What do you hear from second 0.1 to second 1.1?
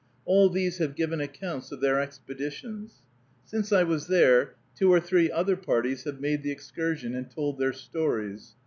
All these have